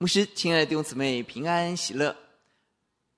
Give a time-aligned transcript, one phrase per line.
[0.00, 2.14] 牧师，亲爱的弟兄姊妹，平安喜乐，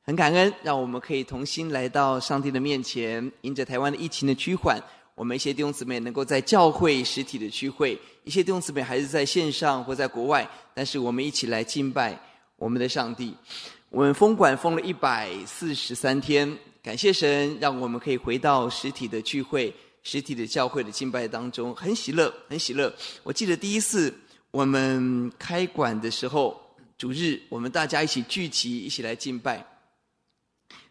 [0.01, 3.31] 很感恩，让我们可以同心来到上帝的面前。
[3.43, 4.83] 迎着台湾的疫情的趋缓，
[5.15, 12.19] 我们一些弟兄姊妹能够在教会实体的聚会，一些弟兄姊妹还是在线上或在国外，但是我们一起来敬拜
[12.57, 13.37] 我们的上帝。
[13.91, 16.51] 我们封馆封了一百四十三天，
[16.83, 19.71] 感谢神，让我们可以回到实体的聚会、
[20.03, 22.91] 实体的教会的敬拜当中，很喜乐，很喜乐。
[23.23, 24.11] 我记得第一次
[24.51, 26.59] 我们开馆的时候。
[27.01, 29.67] 主日，我们大家一起聚集，一起来敬拜。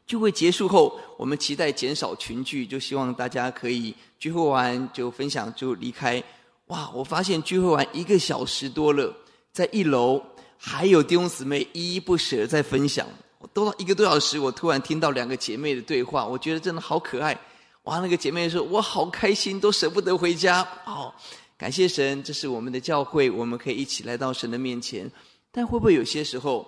[0.07, 6.23] 聚会结束后，我们期待减少群聚，就希望大家可以聚会完就分享就离开。
[6.69, 6.89] 哇！
[6.95, 9.15] 我发现聚会完一个小时多了，
[9.51, 10.19] 在一楼
[10.57, 13.05] 还有弟兄姊妹依依不舍在分享。
[13.53, 17.39] 都到一个多小时，我突然听到两个姐妹的对话，我觉得真的好可爱。
[17.83, 17.99] 哇！
[17.99, 21.13] 那个姐妹说：“我好开心，都舍不得回家。”哦，
[21.55, 25.07] 感谢神，这是我们的教会，我们可以一起来到神的面前。
[25.51, 26.67] 但会不会有些时候，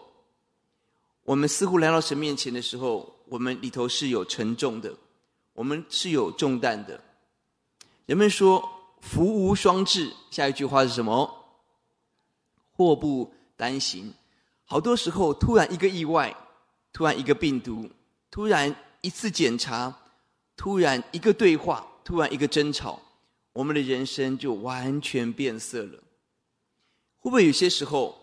[1.23, 4.95] 我们似乎来到神面前的时候，我们里头是有沉重的，
[5.53, 6.99] 我们是有重担的。
[8.07, 8.67] 人们说
[8.99, 11.29] “福无双至”，下一句话是什么
[12.71, 14.13] ？“祸不单行”。
[14.65, 16.35] 好多时候，突然一个意外，
[16.91, 17.89] 突然一个病毒，
[18.29, 19.95] 突然一次检查，
[20.57, 22.99] 突然一个对话，突然一个争吵，
[23.53, 25.99] 我们的人生就完全变色了。
[27.19, 28.20] 会不会有些时候？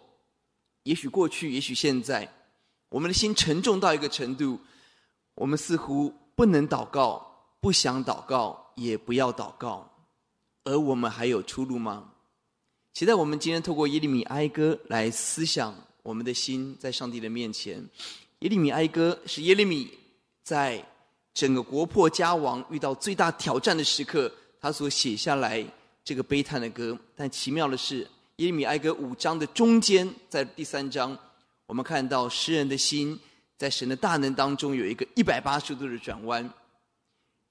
[0.89, 2.27] 也许过去，也许现在，
[2.89, 4.59] 我们的心沉重到一个程度，
[5.35, 9.87] 我们似乎不能祷告，不想祷告，也不要祷告，
[10.65, 12.15] 而我们还有出路吗？
[12.95, 17.87] 期待我们今天透过耶利米哀歌来思想我们的心在上帝的面前。
[18.39, 19.93] 耶利米哀歌是耶利米
[20.43, 20.83] 在
[21.35, 25.63] 整个国破家亡、遇到最大挑战的时刻，他所写下来
[26.03, 26.99] 这个悲叹的歌。
[27.15, 28.09] 但奇妙的是。
[28.39, 31.19] 耶利米哀歌五章的中间，在第三章，
[31.67, 33.19] 我们看到诗人的心
[33.57, 36.49] 在神的大能当中有一个一百八十度的转弯。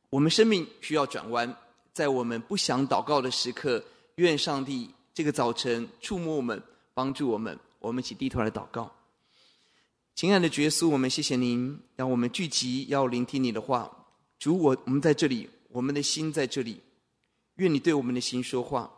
[0.09, 1.53] 我们生命需要转弯，
[1.91, 3.83] 在我们不想祷告的时刻，
[4.15, 7.59] 愿上帝这个早晨触摸我们，帮助我们。
[7.79, 8.89] 我们一起低头来祷告。
[10.15, 13.91] 亲爱的耶稣，我们谢谢您，让我们聚集要聆听你的话。
[14.39, 16.79] 主，我我们在这里，我们的心在这里，
[17.55, 18.89] 愿你对我们的心说话，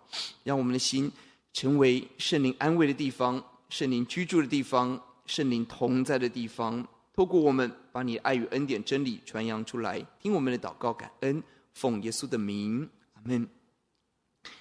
[0.43, 1.11] 让我们的心。
[1.53, 6.87] 成为圣灵安慰的地方，圣灵居住的地方，圣灵同在的地方。
[7.13, 9.99] 透过我们，把你的爱与恩典、真理传扬出来。
[10.21, 11.43] 听我们的祷告，感恩，
[11.73, 13.47] 奉耶稣的名，阿门。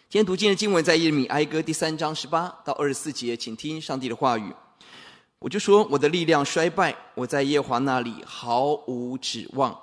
[0.08, 4.52] 今天读经的经文在耶利米哀歌第三章十八到二十四节，请听上帝的话语。
[5.38, 9.78] 我就说，我的力量衰败，我在耶华那里毫无指望。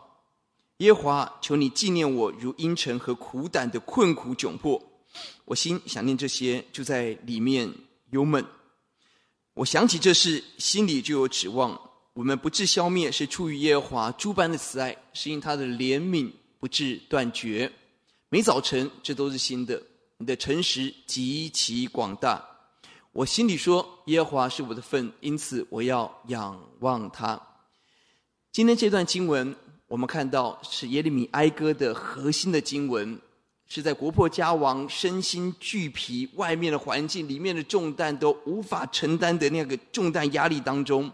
[0.80, 4.82] 耶华，求你纪念我，如阴沉和苦胆的困苦窘迫。
[5.46, 7.72] 我心想念这些，就在里面
[8.12, 8.44] 忧闷。
[9.54, 11.80] 我想起这事，心里就有指望。
[12.14, 17.72] 我们不致消灭，是出于耶和华诸般的慈爱，是因他的怜悯不致断绝。
[18.30, 19.82] 每早晨，这都是新的。
[20.18, 22.44] 你的诚实极其广大。
[23.12, 27.42] 我心里说，耶和华是我的份，因此我要仰望他。
[28.52, 29.56] 今天这段经文，
[29.88, 33.20] 我们看到是耶利米哀歌的核心的经文。
[33.68, 41.12] 是在国破家亡、身心俱疲、外面的环境、里面的重担都无法承担的那个重担压力当中，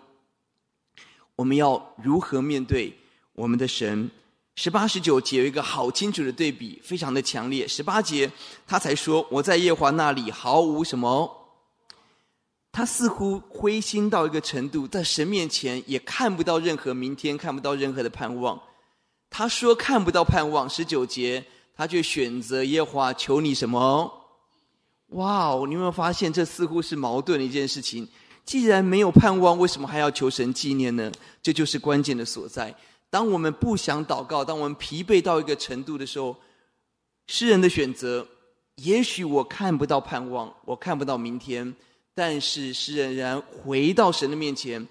[1.38, 2.94] 我们要如何面对
[3.34, 4.12] 我们的神？
[4.56, 7.66] 十八、十九节有一个好清楚的对比，非常的强烈。
[7.66, 8.30] 十八节
[8.68, 11.38] 他才说：“我在耶华那里毫无什么。”
[12.74, 18.62] 他似乎灰心到一个程度，在神面前也看不到任何明天，看不到任何的盼望。
[19.30, 20.70] 他说看不到盼望。
[20.70, 21.46] 十九节。
[21.82, 24.14] 他却选择耶和华求你什么？
[25.14, 25.66] 哇哦！
[25.66, 28.08] 你有没有发现这似乎是矛盾的一件事情？
[28.46, 31.12] 既然没有盼望，为什么还要求神纪念呢？
[31.42, 32.72] 这就是关键的所在。
[33.10, 36.36] 当我们不想祷告，当我们疲惫到一个程度的时候，
[37.26, 38.28] 诗人的选择，
[38.76, 41.76] 也许我看不到盼望，我看不到明天，
[42.14, 44.88] 但是诗人仍然回到神的面前，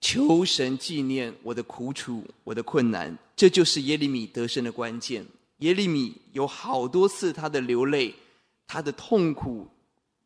[0.00, 3.16] 求神纪念我的苦楚、我的困难。
[3.36, 5.24] 这就是耶利米得胜的关键。
[5.58, 8.14] 耶利米有好多次他的流泪，
[8.66, 9.68] 他的痛苦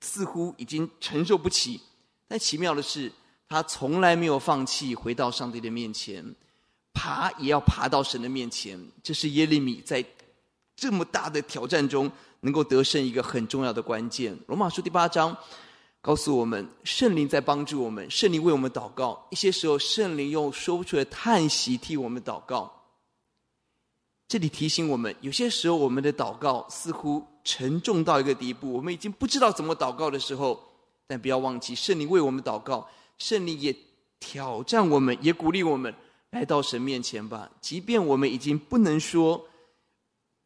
[0.01, 1.81] 似乎已经承受不起，
[2.29, 3.11] 但奇妙的是，
[3.49, 6.25] 他从来没有放弃回到上帝的面前，
[6.93, 8.79] 爬也要爬到神的面前。
[9.03, 10.05] 这是耶利米在
[10.77, 14.37] 这么大的挑战中能够得胜一个很重要的关键。
[14.49, 15.35] 罗马书第八章
[16.01, 19.27] 告诉我们，圣灵在帮助我们，圣灵为我们祷告。
[19.31, 22.82] 一些时候，圣灵用说不出的叹息替我们祷告。
[24.33, 30.59] 这里提醒我们，有些时候我们的祷告似乎沉重到一个地步，我们已经不知道怎么祷告的时候，
[31.07, 32.89] 但不要忘记，圣灵为我们祷告，
[33.19, 33.77] 圣灵也
[34.19, 35.95] 挑战我们，也鼓励我们
[36.31, 37.51] 来到神面前吧。
[37.61, 39.47] 即便我们已经不能说，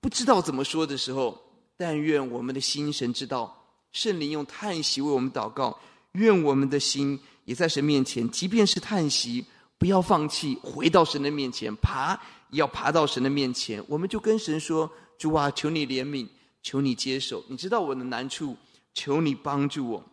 [0.00, 1.40] 不知道怎么说的时候，
[1.76, 3.56] 但愿我们的心神知道。
[3.92, 5.78] 圣灵用叹息为我们祷告，
[6.14, 9.44] 愿我们的心也在神面前，即便是叹息，
[9.78, 12.20] 不要放弃，回到神的面前，爬
[12.50, 13.82] 要爬到神的面前。
[13.88, 16.26] 我们就跟神说：“主啊，求你怜悯，
[16.62, 18.56] 求你接受，你知道我的难处，
[18.94, 20.04] 求你帮助我。”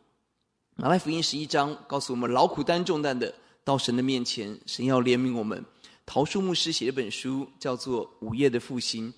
[0.76, 3.34] 马太福音十一章告诉我们：劳苦担重担的
[3.64, 5.64] 到神的面前，神要怜悯我们。
[6.06, 9.10] 陶树牧师写一本书，叫做《午夜的复兴》。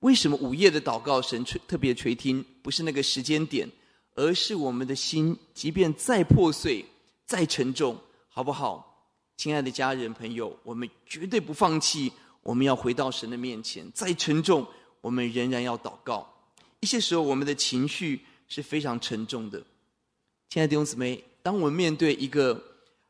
[0.00, 2.44] 为什么午夜的祷告神垂特别垂听？
[2.60, 3.70] 不是那个时间点，
[4.14, 6.84] 而是我们的心，即便再破碎、
[7.24, 7.96] 再沉重，
[8.28, 8.90] 好不好？
[9.36, 12.12] 亲爱的家人朋友，我们绝对不放弃。
[12.44, 14.64] 我们要回到神的面前，再沉重，
[15.00, 16.32] 我们仍然要祷告。
[16.78, 19.58] 一些时候，我们的情绪是非常沉重的。
[20.50, 22.62] 亲爱的弟兄姊妹，当我们面对一个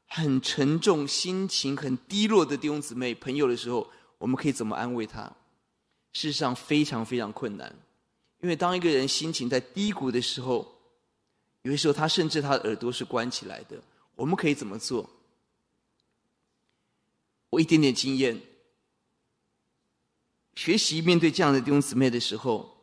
[0.06, 5.22] 很沉重、心情很低落的弟兄姊妹、朋友的时候，我们可以怎么安慰他？
[6.12, 7.75] 事实上非常非常困难，
[8.40, 10.72] 因为当一个人心情在低谷的时候，
[11.62, 13.76] 有些时候他甚至他的耳朵是关起来的。
[14.14, 15.10] 我们可以怎么做？
[17.50, 18.40] 我一点点经验，
[20.54, 22.76] 学习面对这样的弟兄姊妹的时候，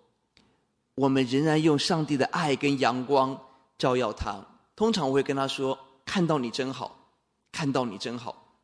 [0.95, 3.39] 我们仍然用上帝的爱跟阳光
[3.77, 4.45] 照耀他。
[4.75, 7.09] 通常我会跟他说：“看到你真好，
[7.51, 8.57] 看到你真好。”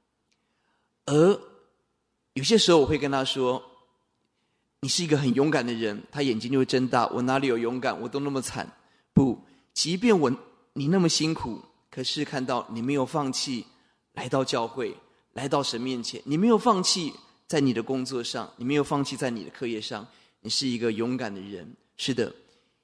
[1.05, 1.39] 而
[2.33, 3.63] 有些时候我会跟他说。
[4.81, 7.07] 你是一个很勇敢的人，他眼睛就会睁大。
[7.07, 7.99] 我哪里有勇敢？
[7.99, 8.71] 我都那么惨。
[9.11, 9.43] 不，
[9.73, 10.31] 即便我
[10.73, 11.59] 你那么辛苦，
[11.89, 13.65] 可是看到你没有放弃，
[14.13, 14.95] 来到教会，
[15.33, 17.11] 来到神面前，你没有放弃
[17.47, 20.05] 在你的工作上，你没有放弃在你的课业上，
[20.41, 21.67] 你是一个勇敢的人。
[21.95, 22.31] 是的，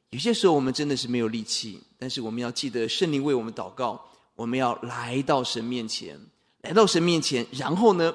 [0.09, 4.03] 有些时候我们真的是没有力气，但是我们要记得圣灵为我们祷告，
[4.35, 6.19] 我们要来到神面前，
[6.61, 8.13] 来到神面前，然后呢？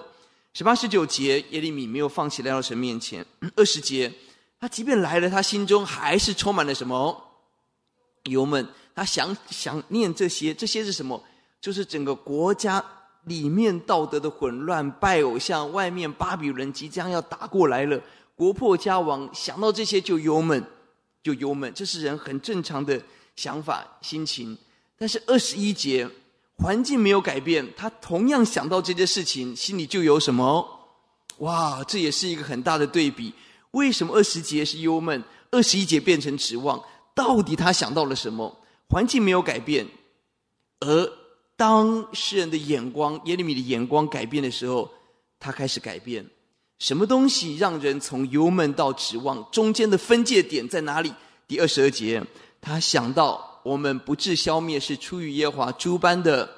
[0.55, 3.25] 十八、十九节，耶利米没有放弃来到神面前。
[3.55, 4.13] 二十节，
[4.59, 7.23] 他即便来了，他心中还是充满了什么？
[8.25, 8.67] 忧闷。
[8.95, 11.23] 他想想念这些，这些是什么？
[11.61, 12.85] 就是整个国家
[13.29, 18.01] 里面道德的混乱、拜偶像，外面巴比伦即将要打过来了，
[18.35, 19.29] 国破家亡。
[19.33, 20.65] 想到这些就忧闷，
[21.23, 23.01] 就忧闷，这是人很正常的
[23.37, 24.57] 想法、心情。
[24.99, 26.09] 但是二十一节。
[26.61, 30.69] 环境没有改变，他同样想到这件事情，心里就有什么？
[31.37, 33.33] 哇，这也是一个很大的对比。
[33.71, 35.23] 为什么二十节是忧闷，
[35.53, 36.83] 二十一节变成指望？
[37.15, 38.59] 到底他想到了什么？
[38.89, 39.87] 环境没有改变，
[40.81, 41.13] 而
[41.59, 44.89] 当世人的眼光、耶利米的眼光改变的时候，
[45.39, 46.25] 他开始改变。
[46.79, 49.45] 什么东西让人从油门到指望？
[49.51, 51.13] 中间的分界点在哪里？
[51.49, 52.23] 第二十二节，
[52.61, 53.47] 他想到。
[53.65, 56.49] 我们不致消灭，是出于耶和华诸般的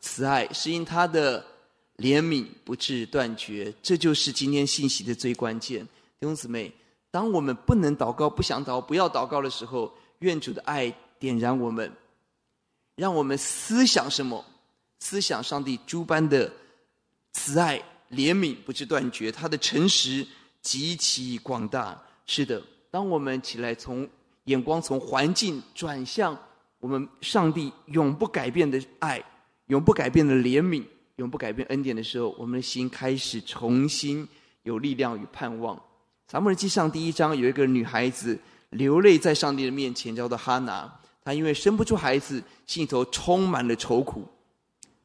[0.00, 1.44] 慈爱，是因他的
[1.98, 3.74] 怜悯不致断绝。
[3.82, 6.72] 这就是今天信息的最关键，弟兄姊妹。
[7.10, 11.92] 当我们不能祷告、不想祷、不要祷告的时候，愿主的爱点燃我们，
[12.96, 14.44] 让我们思想什么？
[15.00, 16.52] 思想上帝诸般的
[17.32, 20.26] 慈爱、怜悯不致断绝，他的诚实
[20.60, 22.00] 极其广大。
[22.26, 24.08] 是的，当我们起来从。
[24.44, 26.38] 眼光从环境转向
[26.78, 29.24] 我们上帝永不改变的爱，
[29.68, 30.84] 永不改变的怜悯，
[31.16, 34.28] 永不改变恩典的时候，我们的心开始重新
[34.64, 35.82] 有力量与盼望。
[36.28, 40.94] 撒母耳记上第一章有一个女孩子流泪在上帝的面前，叫做哈拿。
[41.24, 44.28] 她因为生不出孩子，心里头充满了愁苦。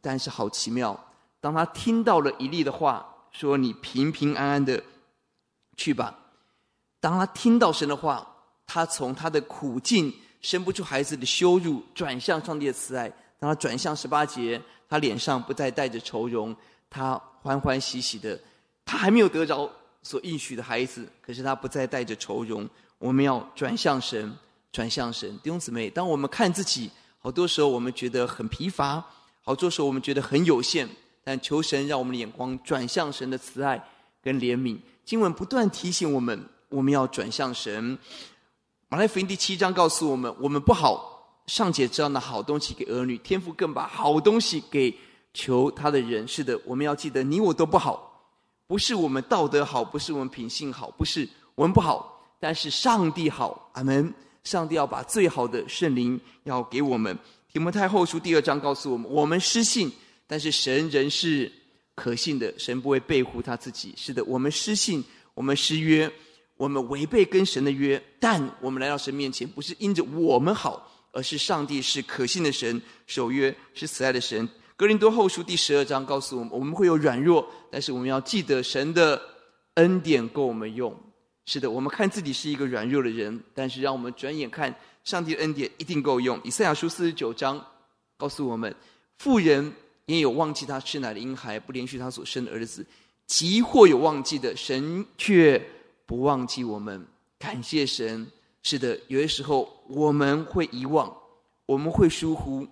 [0.02, 1.00] 但是好奇妙，
[1.40, 4.84] 当她听到了以利的话，说：“你平平安安的
[5.78, 6.20] 去吧。”
[7.00, 8.26] 当她听到神的话。
[8.72, 13.10] 他从他的苦境、生不出孩子的羞辱，转向上帝的慈爱。
[13.40, 16.56] 当他转向十八节，他脸上不再带着愁容，
[16.88, 18.40] 他欢欢喜喜的。
[18.86, 19.68] 他还没有得着
[20.04, 22.70] 所应许的孩子，可是他不再带着愁容。
[23.00, 24.38] 我们要转向神，
[24.72, 25.30] 转向神。
[25.44, 29.04] 弟兄姊妹，当我们看自己，好多时候我们觉得很疲乏，
[29.42, 30.88] 好多时候我们觉得很有限，
[31.24, 33.84] 但求神让我们的眼光转向神的慈爱
[34.22, 34.78] 跟怜悯。
[35.04, 37.98] 经文不断提醒我们，我们要转向神。
[38.88, 44.96] 马来福音第七章告诉我们：我们不好，尚且知道拿好东西给儿女，天父更把好东西给
[45.34, 46.28] 求他的人。
[46.28, 48.24] 是的，我们要记得，你我都不好，
[48.68, 53.70] 不是我们道德好，不是我们品性好，不是我们不好，但是上帝好。
[53.74, 54.14] 阿门。
[54.43, 57.17] 上帝要把最好的圣灵要给我们。
[57.51, 59.91] 提摩太后书第二章告诉我们：我们失信，
[60.27, 61.51] 但是神仍是
[61.96, 63.93] 可信的，神不会背乎他自己。
[63.98, 65.03] 是的，我们失信，
[65.34, 66.12] 我们失约。
[66.58, 74.46] 我们违背跟神的约，但我们来到神面前，不是因着我们好，而是上帝是可信的神，守约是慈爱的神。
[74.75, 79.22] 格林多后书第十二章告诉我们，我们会有软弱，但是我们要记得神的
[79.75, 80.93] 恩典够我们用。
[81.51, 84.72] 是的，我们看自己是一个软弱的人，但是让我们转眼看
[85.03, 86.39] 上帝的恩典一定够用。
[86.44, 87.60] 以赛亚书四十九章
[88.18, 88.72] 告诉我们，
[89.18, 89.74] 富人
[90.06, 92.86] 也有忘记他吃奶的婴孩，不怜恤他所生的儿子，
[93.25, 95.60] 即或有忘记的，神却
[96.06, 97.03] 不忘记我们。
[97.39, 98.27] 感谢神。
[98.62, 101.12] 是的，有些时候我们会遗忘，
[101.65, 102.68] 我们会疏忽，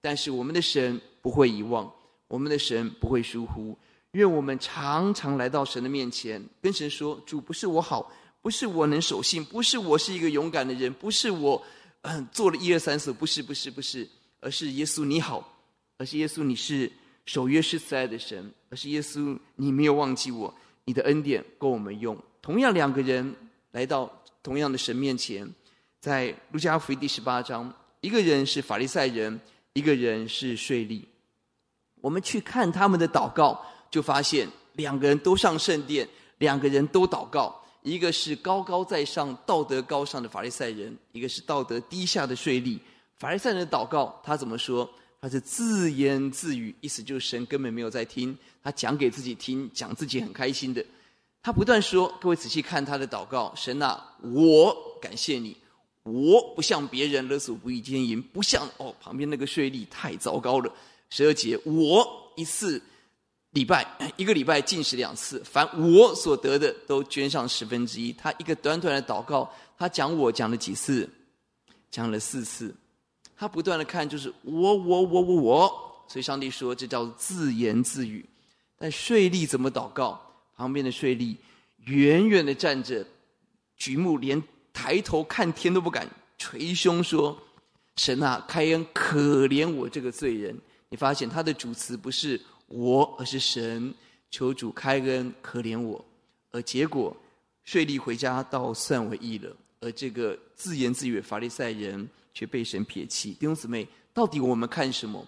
[0.00, 1.00] 但是我们的神。
[1.22, 1.92] 不会遗忘，
[2.28, 3.76] 我们的神不会疏忽。
[4.12, 8.10] 愿我们常常来到神的面前，跟神说：“主，不是我好，
[8.42, 11.62] 不是我能守信，不是我是一个勇敢的人，不是我
[12.02, 14.08] 嗯做了一二三四，不是，不是，不是，
[14.40, 15.46] 而是耶稣你好，
[15.98, 16.90] 而是耶稣你是
[17.26, 20.52] 守约是慈爱的神，而是耶稣你没有忘记我，
[20.84, 22.16] 你的恩典够我们用。
[22.40, 23.34] 同样两个人
[23.72, 24.10] 来到
[24.42, 25.46] 同样的神面前，
[26.00, 27.70] 在路加福音第十八章，
[28.00, 29.38] 一个人是法利赛人，
[29.74, 31.02] 一个人是税吏。
[32.00, 37.59] 我们去看他们的祷告，就发现两个人都上圣殿，两个人都祷告。
[37.82, 42.78] 一个是高高在上、道德高尚的法利赛人，一个是道德低下的税吏。
[43.16, 44.88] 法利赛人的祷告，他怎么说？
[45.20, 50.82] 他是自言自语，意思就是神根本没有在听，他讲给自己听，讲自己很开心的。
[51.42, 55.56] 他不断说：“各位仔细看他的祷告，神啊，我感谢你，
[56.02, 60.72] 我不像别人勒索不义奸淫，不像哦旁边那个税吏太糟糕了。”
[61.10, 62.80] 十二节，我一次
[63.52, 63.84] 礼拜
[64.16, 68.12] 一个礼拜进食两次，凡我所得的都捐上十分之一。
[68.12, 71.08] 他一个短短的祷告，他讲我讲了几次？
[71.90, 72.74] 讲了四次。
[73.36, 76.04] 他不断的看，就是我我我我我。
[76.06, 78.24] 所以上帝说，这叫自言自语。
[78.78, 80.20] 但税吏怎么祷告？
[80.56, 81.34] 旁边的税吏
[81.86, 83.04] 远远的站着，
[83.76, 84.40] 举目连
[84.72, 87.36] 抬头看天都不敢，捶胸说
[87.96, 90.56] ：“神啊，开恩可怜我这个罪人。”
[90.88, 93.92] 你发现他的主词不是我，而是神，
[94.30, 96.02] 求主开恩可怜我。
[96.52, 97.14] 而结果，
[97.64, 103.32] 税吏回家倒算为义了，而这个自言自语的法利赛人却被神撇弃。
[103.32, 105.26] 弟兄姊妹，到底我们看什么？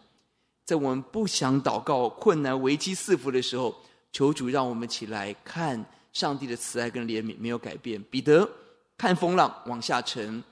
[0.65, 3.75] 在我们不想祷告、困难、危机四伏的时候，
[4.13, 8.01] 求主让我们起来看上帝的慈爱跟怜悯没有改变。
[8.05, 8.49] 彼得
[8.97, 10.43] 看风浪往下沉，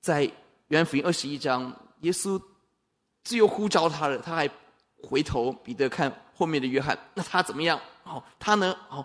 [0.00, 0.22] 在
[0.68, 2.40] 约翰福音二十一章，耶稣。
[3.24, 4.46] 只有呼召他了，他还
[5.04, 5.52] 回头。
[5.52, 7.80] 彼得看后面的约翰，那他怎么样？
[8.04, 8.76] 哦，他呢？
[8.88, 9.04] 哦，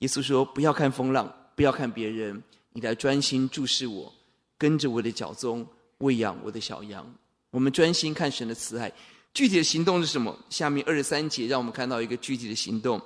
[0.00, 2.42] 耶稣说：“不要看风浪，不要看别人，
[2.72, 4.12] 你来专心注视我，
[4.56, 5.66] 跟着我的脚踪，
[5.98, 7.14] 喂养我的小羊。”
[7.50, 8.92] 我们专心看神的慈爱，
[9.32, 10.38] 具体的行动是什么？
[10.50, 13.00] 下面二十三节让我们看到一个具体的行动。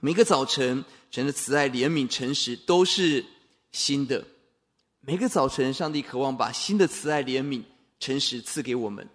[0.00, 3.24] 每个早晨，神的慈爱、怜悯、诚实都是
[3.72, 4.22] 新的。
[5.00, 7.62] 每个早晨，上帝渴望把新的慈爱、怜悯、
[7.98, 9.08] 诚实赐给我们。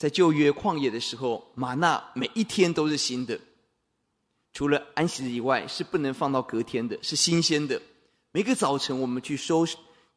[0.00, 3.38] 在旧约旷野的时候，玛纳每一天都是新的，
[4.54, 7.78] 除了安息日以外，是不能放到隔天的，是新鲜的。
[8.32, 9.66] 每个早晨，我们去收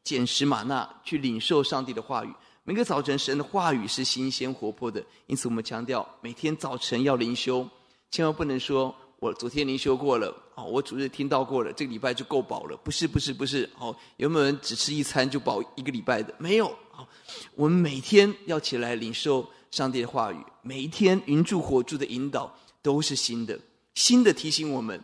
[0.02, 2.32] 捡拾玛纳，去领受上帝的话语。
[2.62, 7.68] 每个早晨，神的话语是新鲜活泼的，因此我们强调每天早晨要灵修，
[8.10, 12.76] 千万不能说我昨天灵修过了，哦，我主日听到过了，这个礼拜就够饱了。
[12.78, 13.68] 不是，不是，不是。
[13.78, 16.34] 哦，有没有人只吃一餐就饱一个礼拜的？
[16.38, 16.68] 没有。
[16.96, 17.06] 哦，
[17.54, 19.46] 我们每天要起来领受。
[19.74, 23.58] 上帝的话语，每一天云柱火柱的引导都是新的，
[23.96, 25.02] 新的提醒我们，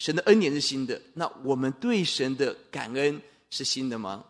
[0.00, 1.00] 神的恩典是新的。
[1.14, 4.24] 那我们对神的感恩是新的吗？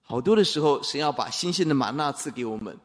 [0.00, 2.76] 好多的时候，神要把新鲜的玛纳赐给我们，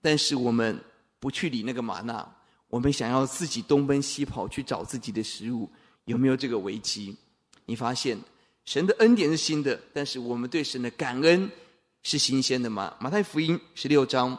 [0.00, 0.82] 但是我们
[1.20, 2.26] 不去理那个玛纳，
[2.68, 5.68] 我们想要自己东奔西跑去找自己的食物，
[6.06, 7.14] 有没有这个危机？
[7.66, 8.18] 你发现
[8.64, 11.50] 神的恩典是新的，但是我们对神的感恩
[12.02, 12.96] 是新鲜的吗？
[12.98, 14.38] 马太福音十六章。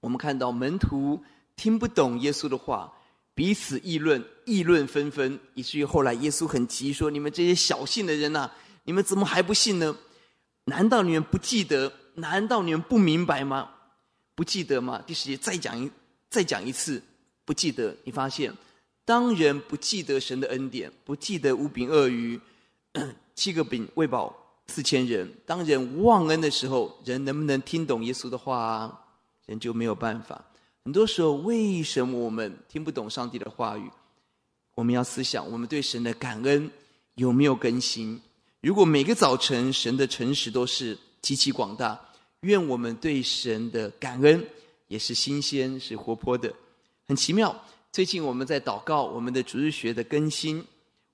[0.00, 1.22] 我们看到门徒
[1.56, 2.92] 听不懂耶稣的话，
[3.34, 8.50] 彼此议论，议论纷纷，以至于后来耶稣很急说：“你们这些小信的人呐，
[8.84, 9.96] 你们怎么还不信呢？
[10.64, 11.92] 难道你们不记得？
[12.14, 13.70] 难道你们不明白吗？
[14.34, 15.90] 不记得吗？”第十节再讲一
[16.28, 17.02] 再讲一次，
[17.44, 17.94] 不记得。
[18.04, 18.52] 你发现，
[19.04, 22.40] 当人不记得神的恩典，不记得五饼二鱼，
[23.34, 24.34] 七个饼喂饱
[24.66, 28.99] 四千人，当人忘恩的时候，人能不能听懂耶稣的话啊？
[29.50, 30.42] 人就没有办法。
[30.84, 33.90] 很多时候，为什么我们听不懂上帝的话语？
[34.76, 36.70] 我们要思想，我们对神的感恩
[37.16, 38.18] 有没有更新？
[38.60, 42.00] 如果每个早晨神的诚实都是极其广大，
[42.42, 44.46] 愿我们对神的感恩
[44.86, 46.54] 也是新鲜、是活泼的。
[47.08, 47.54] 很奇妙，
[47.90, 50.64] 最近我们在祷告我们的主日学的更新。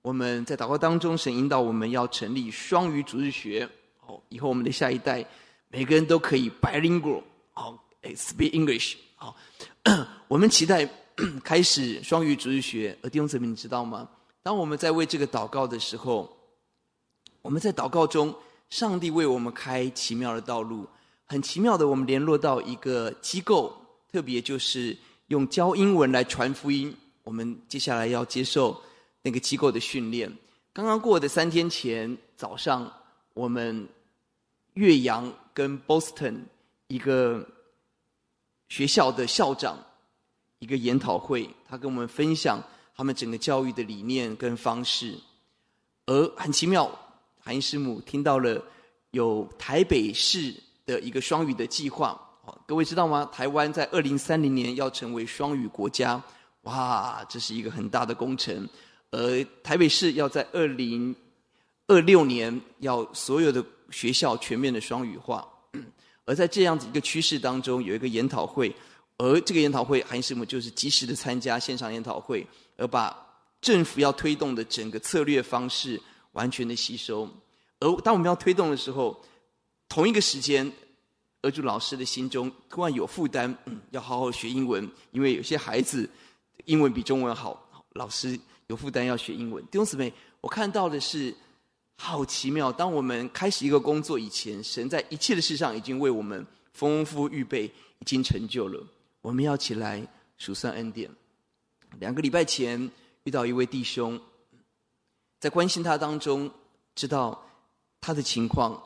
[0.02, 3.66] 我们在祷告当中，神引导我们要成立双语主日学。
[4.06, 5.26] 哦，以后我们的下一代。
[5.68, 7.22] 每个人都可以 bilingual，
[8.14, 9.36] ，speak English，好。
[10.28, 10.88] 我们期待
[11.44, 14.08] 开始双语主日学，而弟兄姊妹，你知道吗？
[14.42, 16.36] 当我们在为这个祷告的时候，
[17.42, 18.34] 我们在祷告中，
[18.70, 20.86] 上帝为我们开奇妙的道路。
[21.26, 23.76] 很奇妙的，我们联络到一个机构，
[24.12, 24.96] 特别就是
[25.28, 26.94] 用教英文来传福音。
[27.22, 28.80] 我们接下来要接受
[29.22, 30.32] 那个机构的训练。
[30.72, 32.92] 刚刚过的三天前早上，
[33.34, 33.88] 我们
[34.74, 36.40] 岳阳跟 Boston
[36.88, 37.44] 一个
[38.68, 39.78] 学校的校长
[40.58, 42.62] 一个研讨会，他跟我们分享
[42.94, 45.14] 他们整个教育的理念跟方式。
[46.06, 46.90] 而很奇妙，
[47.40, 48.62] 韩医师母听到了
[49.10, 50.54] 有台北市。
[50.86, 52.16] 的一个双语的计划，
[52.64, 53.28] 各位知道吗？
[53.32, 56.22] 台湾在二零三零年要成为双语国家，
[56.62, 58.68] 哇，这是一个很大的工程。
[59.10, 61.12] 而台北市要在二零
[61.88, 65.44] 二六年要所有的学校全面的双语化。
[66.26, 68.74] 而在这样子一个趋势当中，有一个研讨会，
[69.16, 73.16] 而这个研讨会韩师母就是及时的参加线上研讨会，而把
[73.60, 76.00] 政府要推动的整个策略方式
[76.32, 77.26] 完全的吸收。
[77.78, 79.18] 而当我们要推动的时候，
[79.88, 80.70] 同一个时间，
[81.42, 83.56] 儿主老师的心中突然有负担，
[83.90, 86.08] 要好好学英文，因为有些孩子
[86.64, 89.62] 英文比中文好，老师有负担要学英文。
[89.66, 91.32] 弟兄姊妹，我看到的是
[91.96, 92.70] 好奇妙。
[92.70, 98.86] 当我们开始一个工作以前，神在一切的事上已经为我们丰富预备，已经成就了。
[99.22, 100.06] 我们要起来
[100.38, 101.10] 数算恩典。
[101.98, 102.90] 两个礼拜前
[103.24, 104.20] 遇到一位弟兄，
[105.40, 106.50] 在关心他当中，
[106.94, 107.44] 知道
[108.00, 108.82] 他的情况。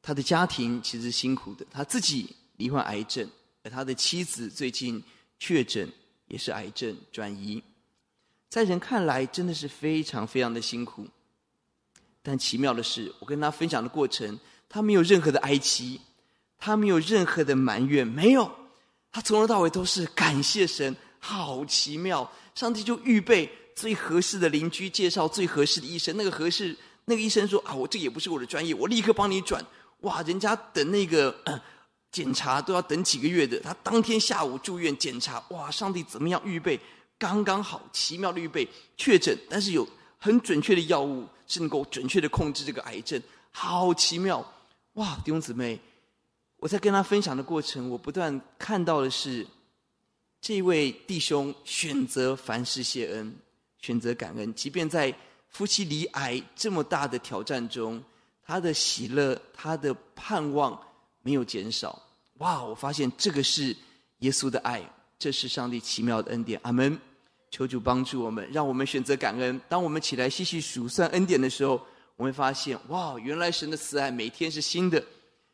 [0.00, 3.28] 他的家庭其实是辛苦的，他自己罹患癌症，
[3.62, 5.02] 而他的妻子最近
[5.38, 5.90] 确诊
[6.28, 7.62] 也是癌症转移，
[8.48, 11.06] 在人看来真的是非常非常的辛苦。
[12.22, 16.00] 但奇妙的是，我跟他分享的过程，他没有任何的哀戚，
[16.58, 18.50] 他没有任何的埋怨，没有，
[19.10, 22.30] 他从头到尾都是感谢神，好奇妙！
[22.54, 29.64] 上帝就预备最合适的邻居，介绍最合适的医生，那个合适，那个医生说啊，我这也不是我的专业，我立刻帮你转。
[30.00, 31.34] 哇，人家等那个
[32.12, 36.78] 检查都要等几个月的，他当天下午住院检查，哇，上帝怎么样预备？
[37.18, 39.86] 刚刚好，奇妙的预备，确诊，但是有
[40.18, 44.44] 很准确的药物是能够准确的控制这个癌症，好奇妙！
[44.94, 45.80] 哇，弟兄姊妹，
[46.58, 49.46] 我在跟他分享的过程，我不断看到的是，
[50.40, 53.34] 这位弟兄选择凡事谢恩，
[53.80, 55.14] 选择感恩，即便在
[55.48, 58.02] 夫妻离癌这么大的挑战中。
[58.50, 60.80] 他的喜乐，他的盼望
[61.20, 62.02] 没有减少。
[62.38, 62.64] 哇！
[62.64, 63.76] 我发现这个是
[64.20, 64.82] 耶稣的爱，
[65.18, 66.58] 这是上帝奇妙的恩典。
[66.62, 66.98] 阿门！
[67.50, 69.60] 求主帮助我们，让我们选择感恩。
[69.68, 71.80] 当我们起来细细数算恩典的时候，
[72.16, 73.18] 我们会发现：哇！
[73.18, 75.04] 原来神的慈爱每天是新的，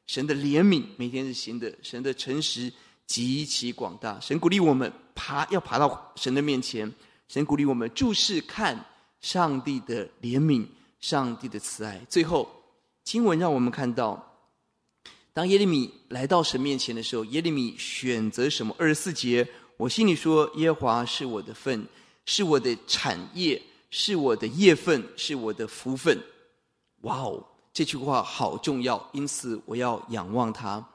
[0.07, 2.73] 神的怜悯每天是新的，神的诚实
[3.07, 4.19] 极其广大。
[4.21, 6.93] 神鼓励我们爬，要爬到神的面前。
[7.29, 8.85] 神鼓励我们注视看
[9.21, 10.67] 上帝的怜悯，
[11.01, 12.01] 上帝的慈爱。
[12.09, 12.49] 最后。
[13.05, 14.35] 经文让我们看到，
[15.35, 18.75] 当耶利米来到神面前的时候，耶利米选择什么？
[18.79, 21.87] 二十四节，我心里说：耶和华是我的份，
[22.27, 23.61] 是我的产业，
[23.91, 26.19] 是我的业分，是我的福分。
[27.03, 30.87] 哇哦，这句话好重要，因此我要仰望他。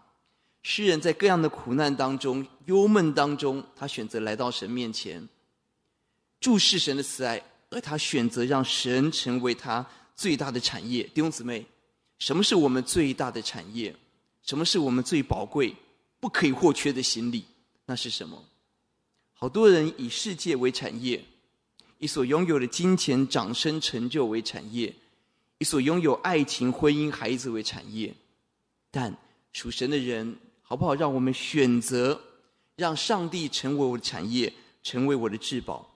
[0.63, 5.27] 诗人在各样的苦难当中、忧闷当中，他选择来到神面前，
[6.39, 11.03] 注视神的慈爱，而他选择让神成为他最大的产业。
[11.03, 11.65] 弟兄姊妹。
[12.17, 13.95] 什么是我们最大的产业？
[14.43, 15.73] 什么是我们最宝贵、
[16.19, 17.45] 不可以或缺的行李？
[17.85, 18.43] 那是什么？
[19.41, 21.23] 好多人以世界为产业，
[21.97, 24.93] 以所拥有的金钱、掌声、成就为产业，
[25.59, 28.13] 以所拥有爱情、婚姻、孩子为产业。
[28.91, 29.15] 但
[29.53, 30.93] 属神的人，好不好？
[30.93, 32.19] 让我们选择
[32.75, 34.51] 让上帝成为我的产业，
[34.83, 35.89] 成为我的至宝。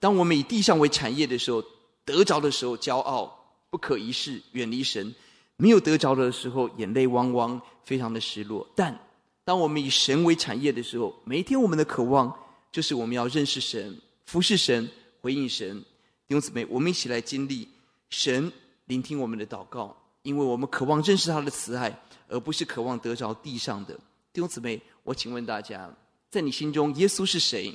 [0.00, 1.62] 当我们以地上为产业的时候，
[2.02, 3.30] 得着的时候骄傲，
[3.68, 5.14] 不可一世，远离神。
[5.58, 8.66] 没有得着的时候，眼泪汪汪，非常的失落。
[8.74, 8.98] 但
[9.44, 12.34] 当我们以神为产业的时候，每一天我们的渴望
[12.76, 14.86] 就是我们要认识神、服侍神、
[15.22, 15.80] 回应神。
[16.28, 17.66] 弟兄姊妹，我们一起来经历
[18.10, 18.52] 神
[18.84, 23.94] 聆听我们的祷告，因为我们渴望认识他的慈爱，而不是渴望得着地上的。
[24.30, 25.90] 弟兄姊妹，我请问大家，
[26.28, 27.74] 在你心中，耶稣是谁？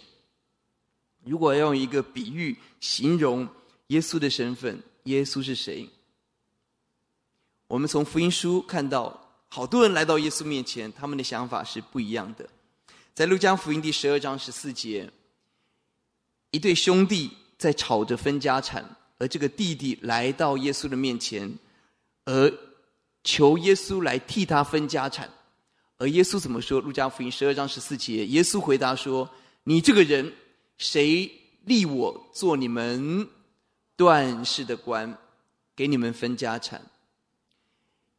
[1.24, 3.48] 如果要用一个比喻形容
[3.88, 5.90] 耶稣的身份，耶稣是谁？
[7.66, 12.48] 我们从福音书看到，好多人来到耶稣面前，他们的想法是不一样的。
[13.14, 15.10] 在路加福音第十二章十四节，
[16.52, 18.84] 一对兄弟在吵着分家产，
[19.18, 21.54] 而这个弟弟来到耶稣的面前，
[22.24, 22.52] 而
[23.24, 25.30] 求耶稣来替他分家产。
[25.98, 26.80] 而耶稣怎么说？
[26.80, 29.30] 路加福音十二章十四节，耶稣回答说
[29.66, 30.34] ：“你这个人，
[30.78, 31.30] 谁
[31.66, 33.28] 立我做你们
[33.96, 35.16] 断事的官，
[35.76, 36.82] 给你们分家产？”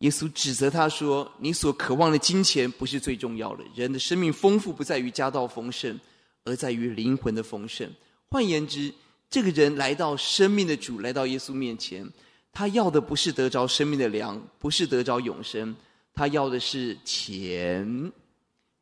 [0.02, 5.98] 耶稣指责他说：“你所渴望的金钱不是最重要的，人的生命丰富不在于家道丰盛，
[6.44, 7.88] 而在于灵魂的丰盛。
[8.28, 8.92] 换言之，
[9.30, 12.08] 这个人来到生命的主，来到耶稣面前，
[12.52, 15.74] 他要的不是得着生命的粮，不是得着永生。”
[16.14, 18.12] 他要的是钱，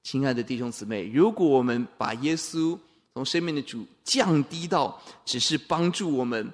[0.02, 2.76] 亲爱的弟兄姊妹，如果我们把耶稣
[3.14, 6.50] 从生命的主降低到只是帮助我们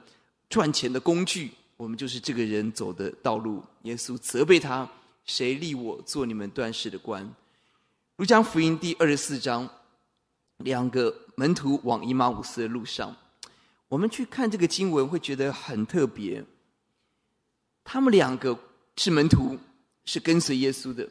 [0.50, 3.62] 赚钱的工具，我们就是这个人走的道路。
[3.82, 4.88] 耶稣责备他
[5.24, 7.34] ：“谁立我做你们断事的官？”
[8.16, 9.68] 路加福音第二十四章，
[10.58, 13.14] 两个门徒往以马忤斯的路上，
[13.88, 16.44] 我们去看这个经文，会觉得很特别。
[17.84, 18.58] 他们两个
[18.96, 19.58] 是门徒。
[20.08, 21.04] 是跟随耶稣的，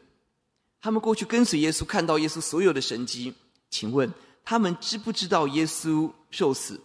[0.80, 3.34] 他们过去跟随耶稣，看到耶稣所有的神迹。
[3.70, 4.10] 请问
[4.46, 6.80] 他们知不知道耶稣受死？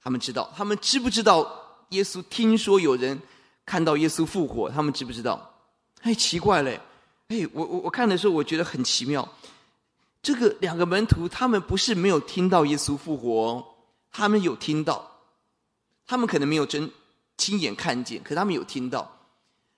[0.00, 0.50] 他们知道。
[0.56, 3.20] 他们知不知道耶稣听说有人
[3.64, 4.70] 看到耶稣复活？
[4.70, 5.54] 他们知不知道？
[6.02, 6.80] 哎，奇怪嘞！
[7.28, 9.28] 哎，我我我看的时候，我觉得很奇妙。
[10.22, 13.64] 这个两个门徒，他们不是没有听到耶稣复活，
[14.10, 15.10] 他们有听到，
[16.06, 16.90] 他们可能没有真
[17.36, 19.16] 亲眼看见，可他们有听到。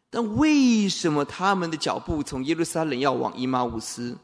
[0.08, 4.16] 但为什么他们的脚步从耶路撒冷要往以马忤斯？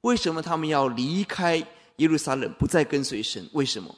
[0.00, 1.56] 为什么他们要离开
[1.96, 3.48] 耶路撒冷，不再跟随神？
[3.52, 3.94] 为什么？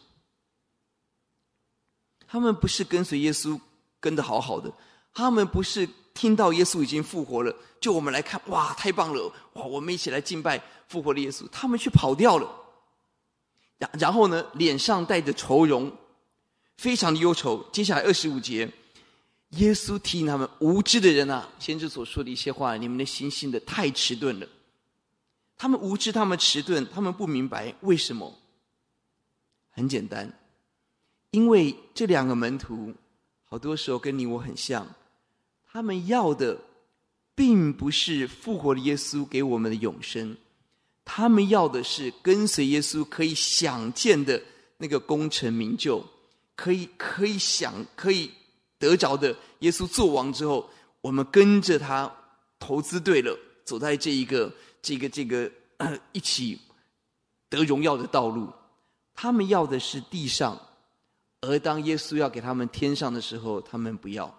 [2.31, 3.59] 他们不是跟随耶稣
[3.99, 4.73] 跟的好好的，
[5.13, 9.33] 他们不是听到耶稣已经复活了，就我们来看，哇，太棒了！
[9.55, 11.49] 哇，我们一起来敬拜复活的耶稣。
[11.51, 12.49] 他们却跑掉了，
[13.79, 15.91] 然然后呢，脸上带着愁容，
[16.77, 17.69] 非常的忧愁。
[17.73, 18.71] 接下来二十五节。
[19.55, 24.47] 耶稣提醒他们：“无知的人啊，先知所说的一些话，你们的心信的太迟钝了。
[25.57, 28.33] 他们无知，他们迟钝，他们不明白为什么。
[29.73, 30.33] 很简单，
[31.31, 32.95] 因为这两个门徒，
[33.45, 34.87] 好多时候跟你我很像，
[35.71, 36.59] 他们要的，
[37.35, 40.37] 并不是复活的耶稣给我们的永生，
[41.05, 44.43] 他们要的是跟随耶稣可以想见的
[44.79, 46.05] 那个功成名就，
[46.57, 48.31] 可以可以想可以。”
[48.81, 50.67] 得着的耶稣做王之后，
[51.03, 52.11] 我们跟着他
[52.59, 55.53] 投资对了，走在这一个这个这个
[56.13, 56.59] 一起
[57.51, 58.51] 得荣耀的道路。
[59.15, 60.59] 他们要的是地上，
[61.43, 64.33] 而当耶稣要给他们天上的时候，他们不要，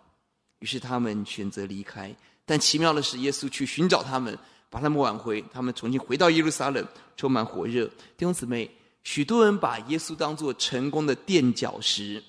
[0.59, 2.15] 于是他们选择离开。
[2.45, 4.37] 但奇妙的是，耶稣去寻找他们，
[4.69, 6.85] 把他们挽回，他们重新回到耶路撒冷，
[7.17, 7.85] 充满火热。
[8.15, 8.69] 弟兄姊妹，
[9.03, 12.23] 许多人把耶稣当作成功的垫脚石。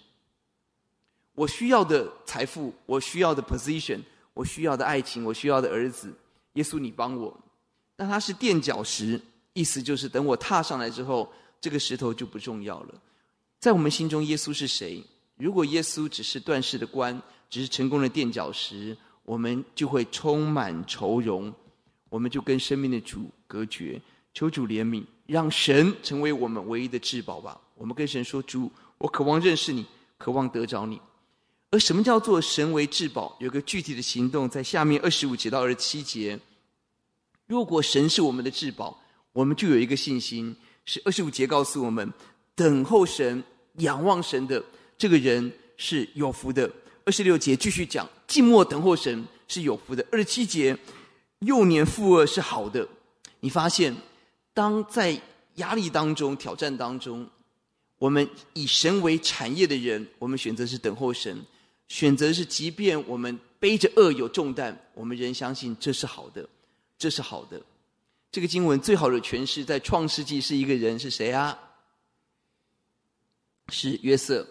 [1.35, 4.01] 我需要的财富，我需要的 position，
[4.33, 6.13] 我需要的爱情，我需要的儿子，
[6.55, 7.35] 耶稣，你帮我。
[7.97, 9.21] 但他是垫脚石，
[9.53, 11.31] 意思就是等我踏上来之后，
[11.61, 12.95] 这个石头就不重要了。
[13.63, 15.01] 在我们心中，耶稣是谁？
[15.37, 21.55] 如果耶稣只是断世的官，只是成功的垫脚石，我们就会充满愁容，
[22.09, 24.03] 我们就跟生命的主隔绝。
[24.35, 27.61] 求主怜悯，让神成为我们唯一的至宝吧。
[27.77, 29.87] 我们跟神说：主，我渴望认识你，
[30.19, 31.01] 渴望得着你。
[31.71, 33.37] 而什么叫做神为至宝？
[33.39, 36.37] 有个具体的行动，在下面二十五节到二十七节。
[37.47, 39.01] 如果神是我们的至宝，
[39.33, 42.13] 我们就有一个信心，是二十五节告诉我们：
[42.57, 43.43] 等候神、
[43.79, 44.63] 仰望神的
[44.97, 46.71] 这个人是有福的。
[47.05, 50.07] 二十六节继续讲：静默等候神是有福的。
[50.13, 50.77] 二十七节，
[51.41, 52.87] 幼年负恶是好的。
[53.41, 53.95] 你发现，
[54.55, 55.21] 当在
[55.57, 57.29] 压力当中、挑战当中，
[57.99, 61.45] 我们以神为产业的人，我们选择是等候神。
[61.89, 66.49] 选择是，即便我们背着恶有重担，我们仍相信这是好的，
[66.97, 67.61] 这是好的。
[68.31, 71.59] 这个经文最好的诠释在创世纪是一个人是谁啊？
[73.69, 74.47] 是约瑟。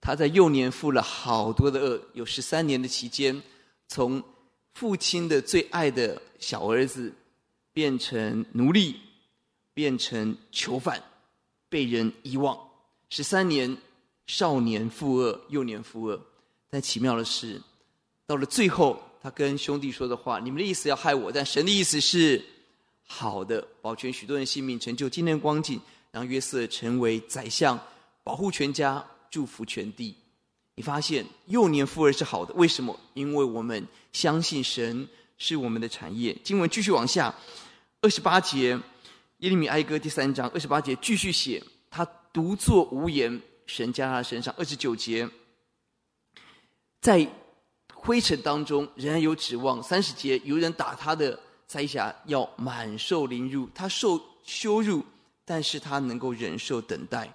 [0.00, 3.42] 他在幼年负了好多的恶，有十三年的期间，
[3.88, 4.22] 从
[4.74, 7.12] 父亲的最爱的小儿子，
[7.72, 8.96] 变成奴隶，
[9.74, 11.02] 变成囚犯，
[11.68, 12.56] 被人遗忘。
[13.10, 13.76] 十三年，
[14.26, 16.20] 少年负恶，幼年负恶。
[16.70, 17.60] 但奇妙的是，
[18.26, 22.44] 到了最后，他跟兄弟说的话：“你们的意思要害我，但神的意思是
[23.04, 25.80] 好的，保全许多人性命，成就今天光景，
[26.12, 27.78] 让约瑟成为宰相，
[28.28, 30.14] 保护全家，祝福全地。”
[30.76, 33.00] 你发现幼年负轭是好的，为什么？
[33.14, 36.36] 因为我们相信神是我们的产业。
[36.44, 37.34] 经文继续往下，
[38.02, 38.78] 二十八节，
[39.38, 41.60] 耶利米哀歌第三章二十八节继续写：
[41.90, 44.54] 他独坐无言，神加他身上。
[44.58, 45.26] 二十九节。
[47.00, 47.26] 在
[47.94, 49.82] 灰尘当中仍然有指望。
[49.82, 55.04] 三十节，有人打他的塞辖要满受凌辱，他受羞辱，
[55.44, 57.32] 但是他能够忍受等待，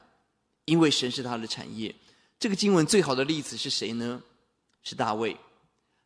[0.66, 1.94] 因为神是他的产业。
[2.40, 4.22] 这个经文最好的例子是谁呢？
[4.84, 5.36] 是大卫。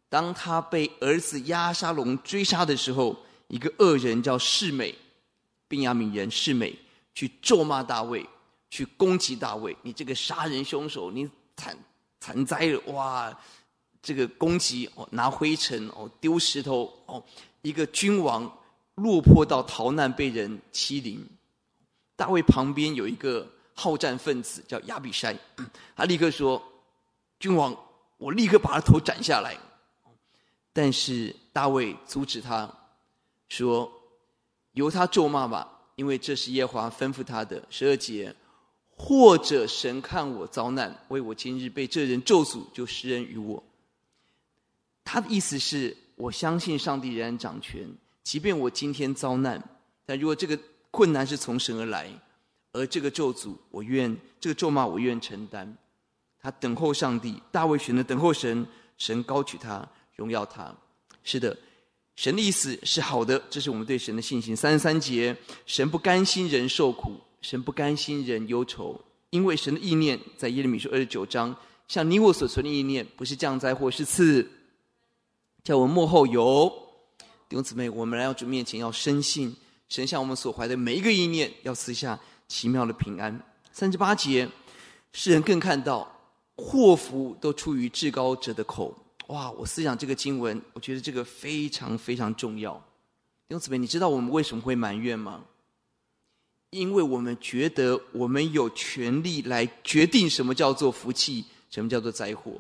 [0.10, 3.18] 当他被儿子押沙龙追杀的时候，
[3.48, 4.96] 一个恶人叫示美，
[5.68, 6.78] 便雅悯人示美
[7.14, 8.26] 去咒骂大卫，
[8.70, 9.76] 去攻击大卫。
[9.82, 11.78] 你这个杀人凶手，你惨
[12.20, 12.80] 惨哉了！
[12.94, 13.38] 哇，
[14.02, 17.22] 这个攻击哦，拿灰尘哦，丢石头哦，
[17.62, 18.50] 一个君王
[18.96, 21.28] 落魄到逃难，被人欺凌。
[22.16, 23.48] 大卫旁边有一个
[23.80, 25.38] 好战分子叫亚比筛，
[25.96, 26.60] 他立刻说
[27.40, 27.78] ：“君王，
[28.18, 29.56] 我立刻把他头斩下来。”
[30.74, 32.68] 但是大卫阻止他，
[33.50, 33.92] 说
[34.74, 38.36] ：“由他咒骂吧，因为这是耶和华吩咐他的。”十二节，
[38.96, 43.64] 或者神看我遭难，为我今日被这人咒诅，就施恩于我。
[45.04, 47.88] 他的意思是我相信上帝仍然掌权，
[48.24, 49.64] 即便我今天遭难，
[50.04, 50.60] 但如果这个
[50.90, 52.10] 困难是从神而来，
[52.78, 55.78] 而这个咒诅我愿这个咒骂我愿承担。
[56.40, 58.66] 他等候上帝，大卫选择等候神，
[58.98, 59.88] 神高举他。
[60.16, 60.76] 荣耀他，
[61.24, 61.56] 是的，
[62.16, 64.56] 神的意思是好的，这是我们对神的信心。
[64.56, 65.38] 三十三节，
[65.68, 71.56] 神不甘心人受苦，神不甘心人忧愁，因为神的意念在耶利米书二十九章，
[71.88, 74.50] 像你我所存的意念，不是降灾祸，是赐，
[75.64, 76.68] 叫我们幕后有。
[77.48, 79.56] 弟兄姊妹，我们来到主面前要深信，
[79.88, 83.40] 神向我们所怀的每一个意念，要赐下奇妙的平安。
[83.72, 84.50] 三十八节，
[85.14, 86.12] 世人更看到
[86.56, 88.96] 祸福都出于至高者的口。
[89.28, 89.52] 哇！
[89.52, 92.74] 我思想这个经文，我觉得这个非常非常重要。
[93.48, 95.44] 弟兄姊妹，你知道我们为什么会埋怨吗？
[96.72, 102.54] 因为我们觉得我们有权利来决定什么叫做福气，什么叫做灾祸，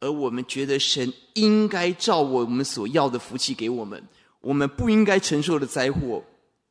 [0.00, 4.02] 而我们觉得神应该照我们所要的福气给我们，
[4.40, 6.22] 我们不应该承受的灾祸，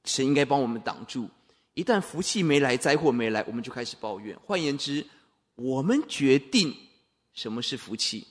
[0.03, 1.29] 神应该帮我们挡住。
[1.75, 4.37] 一旦福气没来，灾祸没来，我们就开始抱怨。
[4.45, 5.05] 换言之，
[5.55, 6.75] 我们决定
[7.33, 8.25] 什么是福气。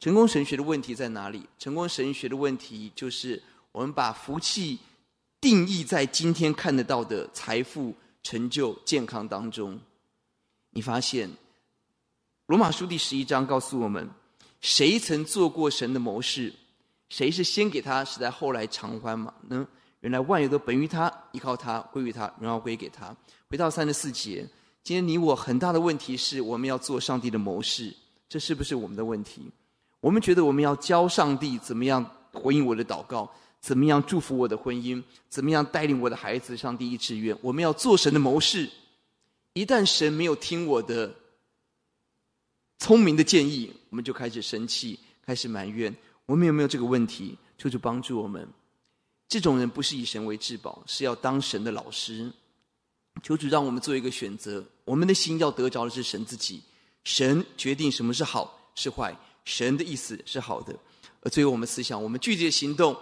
[0.00, 1.46] 成功神学的问题在哪里？
[1.58, 4.78] 成功神学的问题就是我们把福气
[5.40, 9.78] 定义在今天看得到的财富、成就、健康当中。
[10.70, 11.30] 你发现
[12.46, 14.08] 罗马书第十一章告诉我们：
[14.62, 16.52] 谁曾做过神的谋士？
[17.10, 19.34] 谁是先给他，是在后来偿还吗？
[19.48, 19.66] 能？
[20.00, 23.14] 原来万有都本于他，依靠他，归于他，荣耀归给他。
[23.50, 24.46] 回到三十四节，
[24.82, 27.94] 今天你我很大的问题是我们要做上帝的谋士，
[28.28, 29.50] 这是不是我们的问题？
[30.00, 33.28] 我们觉得我们要教上帝怎么样回应我的祷告，
[33.60, 37.36] 怎么样祝福我的婚姻，怎么样带领我的孩子上第一志愿。
[37.40, 38.70] 我们要做神的谋士。
[39.54, 41.12] 一旦神没有听我的
[42.78, 45.92] 聪明的建议，我们就开始生气，开始埋怨。
[46.26, 47.36] 我们有没有这个问题？
[47.56, 48.46] 求主帮助我们。
[49.28, 52.32] 这种人不是以神为至宝，是要当神的老师。
[53.22, 54.64] 求主让我们做一个选择。
[54.84, 56.62] 我们的心要得着的是神自己。
[57.04, 59.16] 神决定什么是好是坏。
[59.44, 60.78] 神的意思是好的，
[61.22, 62.94] 而最后我们思想，我们具体的行动，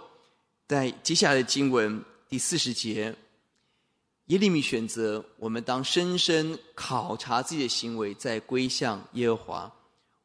[0.69, 3.15] 在接下来的经文第四十节，
[4.27, 9.73] 耶利米选择我们当深深考察自己的行为，再归向耶和华。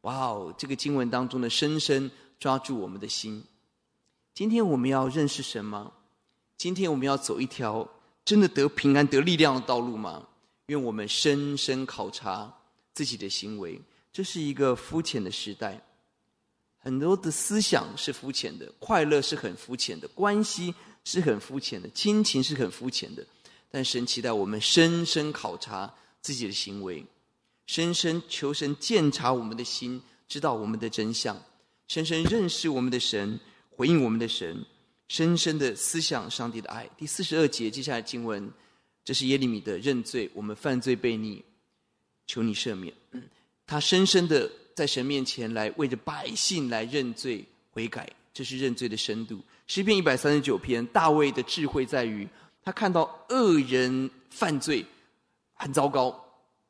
[0.02, 2.10] 哇哦，这个经文当中的深深
[2.40, 3.44] 抓住我们的心。
[4.34, 5.92] 今天我们要认识神吗？
[6.58, 7.88] 今天我们要走一条
[8.24, 10.26] 真的得平安、得力量的道路吗？
[10.68, 12.52] 愿我们深深考察
[12.94, 13.80] 自己的行为。
[14.14, 15.82] 这是一个肤浅的时代。
[16.78, 23.26] 很多的思想是肤浅的，快乐是很肤浅的，关系是很肤浅的，亲情是很肤浅的。
[23.70, 27.06] 但神期待我们深深考察自己的行为，
[27.68, 31.40] 深深求神鉴察我们的心，知道我们的真相，
[31.88, 33.40] 深深认识我们的神，
[33.72, 34.64] 回应我们的神，
[35.08, 36.88] 深深的思想上帝的爱。
[36.96, 38.52] 第四十二节，接下来经文，
[39.04, 41.44] 这是耶利米的认罪，我们犯罪悖逆，
[42.28, 42.94] 求你赦免。
[43.66, 44.52] 他深深的。
[44.74, 49.40] 在神面前来为着百姓来认罪悔改，这是认罪的深度。
[49.68, 52.28] 诗篇一百三十九篇，大卫的智慧在于
[52.64, 54.84] 他看到恶人犯罪
[55.54, 56.18] 很糟糕，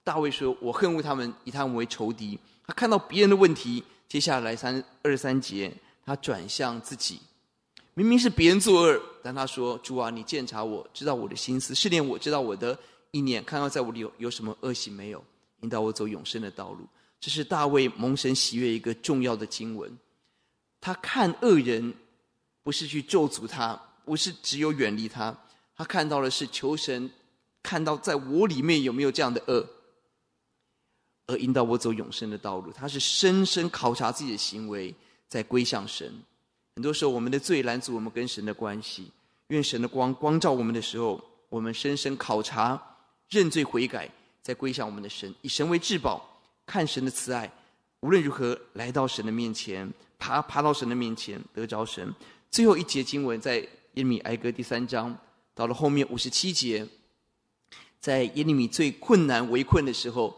[0.04, 5.72] 大卫说：“我恨恶他们，以他们为仇敌。”他看到别人的问题，接下来三二三节，
[6.06, 7.20] 他转向自己，
[7.94, 12.78] 明明是别人作恶，但他说：“主啊，你鉴察我，知道我的心思，试炼我知道我的
[13.12, 15.24] 意念，看到在我里有有什么恶行没有，
[15.62, 16.88] 引导我走永生的道路。”
[17.20, 19.96] 这是大卫蒙神喜悦一个重要的经文。
[20.80, 21.94] 他看恶人，
[22.64, 25.38] 不是去咒诅他，不是只有远离他，
[25.76, 27.12] 他看到的是求神
[27.62, 29.64] 看到在我里面有没有这样的恶，
[31.28, 32.72] 而引导我走永生的道路。
[32.72, 34.92] 他是深深考察自己的行为，
[35.32, 36.14] 再归向神。
[36.76, 39.10] 很多时候，我们的罪拦阻我们跟神的关系。
[39.48, 42.82] 愿神的光光照我们的时候，我们深深考察、
[43.30, 44.10] 认罪悔改，
[44.42, 47.50] 再归向我们的神，以神为至宝，看神的慈爱。
[48.02, 49.90] 无论如何，来到神的面前，
[50.20, 52.14] 爬爬到神的面前，得着神。
[52.50, 55.18] 最后一节经文在耶利米哀歌第三章，
[55.56, 56.86] 到了后面五十七节，
[58.02, 60.36] 在耶利米最困难、围困的时候、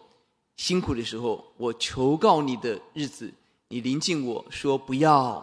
[0.58, 3.34] 辛苦的时候，我求告你的日子，
[3.74, 5.42] 你临近我说不要。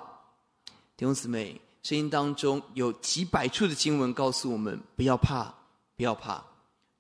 [0.97, 5.53] 弟兄姊妹，声音当中有几百处的经文告诉我们：不要怕，
[5.97, 6.41] 不要怕，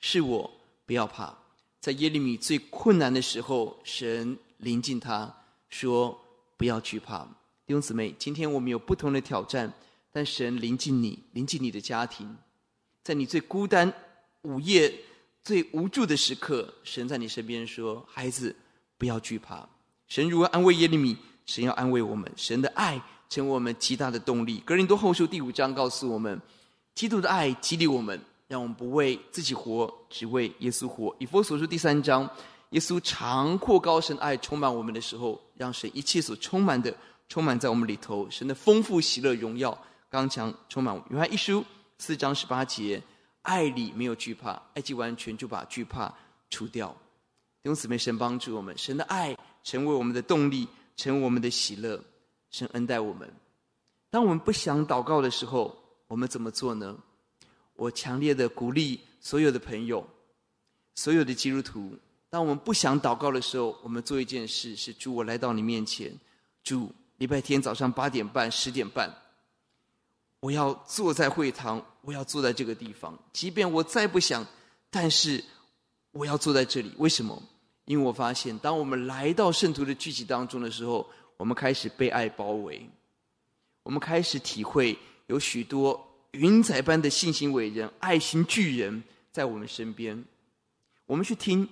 [0.00, 0.50] 是我，
[0.84, 1.32] 不要怕。
[1.78, 5.32] 在耶利米最困难的时候，神临近他
[5.68, 6.20] 说：
[6.56, 7.20] 不要惧怕。
[7.64, 9.72] 弟兄姊妹，今天我们有不同的挑战，
[10.10, 12.36] 但神临近你，临近你的家庭，
[13.04, 13.94] 在你最孤单、
[14.42, 14.92] 午夜
[15.44, 18.56] 最无助的时刻，神在你身边说：孩子，
[18.98, 19.68] 不要惧怕。
[20.10, 22.30] 神如何安慰耶利米，神要安慰我们。
[22.36, 23.00] 神的爱。
[23.30, 24.60] 成为我们极大的动力。
[24.66, 26.36] 格林多后书第五章告诉我们，
[26.96, 31.14] 基督的爱激励我们，让我们不为自己活，只为耶稣活。
[31.20, 32.28] 以弗所书第三章，
[32.70, 36.92] 耶稣长阔高深爱充满我们的时候，让神一切所充满的
[37.28, 38.28] 充满在我们里头。
[38.28, 41.08] 神的丰富、喜乐、荣耀、刚强充满我们。
[41.10, 41.64] 约翰一书
[41.98, 43.00] 四章十八节，
[43.42, 46.12] 爱里没有惧怕，爱既完全，就把惧怕
[46.50, 46.88] 除掉。
[47.62, 52.02] 弟兄姊妹，神帮助我们，神的爱成为我们的动力，成为我们的喜乐。
[52.50, 53.32] 神恩待我们。
[54.10, 55.76] 当我们不想祷告的时候，
[56.08, 56.96] 我们怎么做呢？
[57.76, 60.04] 我强烈的鼓励所有的朋友，
[60.96, 61.96] 所有的基督徒，
[62.28, 66.12] 当我们不想祷告的时候，我们做一件事：是主，我来到你面前。
[66.64, 69.08] 主，礼拜天早上八点半、十点半，
[70.40, 73.16] 我要坐在会堂，我要坐在这个地方。
[73.32, 74.44] 即便我再不想，
[74.90, 75.42] 但是
[76.10, 76.92] 我要坐在这里。
[76.98, 77.40] 为什么？
[77.90, 81.04] 因为我发现，当我们来到圣徒的聚集当中的时候，
[81.36, 82.88] 我们开始被爱包围，
[83.82, 86.00] 我们开始体会有许多
[86.30, 90.24] 云彩般的信心伟人、爱心巨人在我们身边。
[91.04, 91.66] 我们去听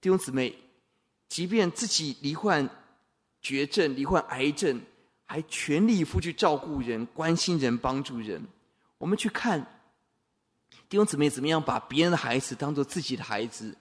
[0.00, 0.54] 弟兄姊妹，
[1.28, 2.70] 即便自己罹患
[3.42, 4.80] 绝症、罹患癌症，
[5.24, 8.40] 还全力以赴去照顾人、关心人、帮助人。
[8.98, 9.60] 我们去看
[10.88, 13.76] 弟兄姊妹怎么样把别人的孩子当做自己的孩子，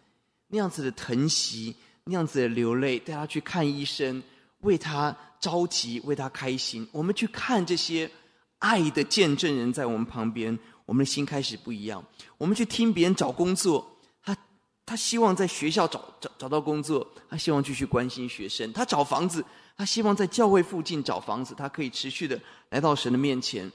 [0.48, 4.22] 那样子的疼惜，那样子的流泪，带他去看医生。
[4.62, 6.86] 为他着急，为他开心。
[6.92, 8.10] 我们去看这些
[8.58, 12.04] 爱的见证人在我们旁边，我们的心开始不一样。
[12.40, 13.88] 我们去听别人找工作，
[14.24, 14.36] 他
[14.84, 18.74] 他希望在学校找找找到工作，他希望继续关心学生。
[18.74, 19.46] 他找房子，
[19.78, 23.72] 他希望在教会附近找房子，他可以持续的来到神的面前。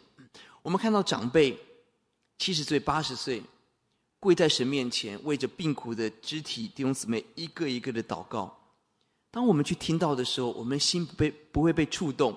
[0.63, 1.57] 我们看到长辈
[2.39, 3.41] 七十岁、八十岁
[4.23, 8.57] 跪在神面前，为着病苦的肢体弟兄姊妹一个一个的祷告。
[9.33, 12.33] 当我们去听到的时候，我们心不被不会被触动，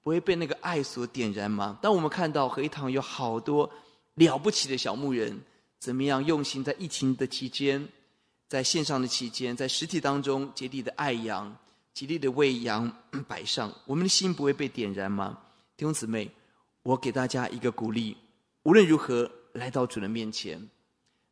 [0.00, 1.76] 不会被那个爱所点燃吗？
[1.82, 3.68] 当我们看到合一堂有好多
[4.14, 5.36] 了不起的小牧人，
[5.80, 7.84] 怎么样用心在疫情的期间，
[8.48, 11.52] 在线上的期间，在实体当中竭力的爱羊，
[11.92, 12.88] 竭力的喂羊
[13.26, 15.36] 摆上，我们的心不会被点燃吗？
[15.76, 16.30] 弟兄姊妹，
[16.84, 18.16] 我给大家一个鼓励：
[18.62, 20.68] 无论如何，来到主的面前，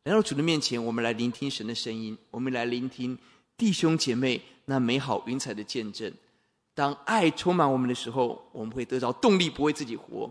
[0.03, 3.17] 来到主的面前，我们来聆听神的声音，我们来聆听
[3.55, 4.41] 弟兄姐妹。
[4.65, 6.11] 那美好云彩的见证，
[6.73, 10.29] 当爱充满我们的时候，我们会得到动力，不为自己活。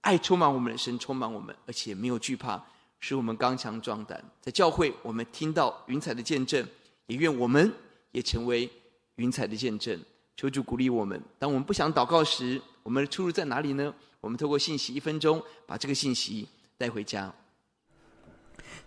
[0.00, 2.60] 爱充满我们的神，充满我们，而且没有惧怕，
[2.98, 4.24] 使我们刚强壮胆。
[4.40, 6.66] 在教会，我们听到云彩的见证，
[7.06, 7.72] 也愿我们
[8.10, 8.68] 也成为
[9.16, 9.96] 云彩的见证。
[10.36, 11.20] 求主鼓励我们。
[11.38, 13.94] 当我们不想祷告时，我们的出路在哪里呢？
[14.20, 17.32] 我们透过信息一分钟，把这个信息带回家。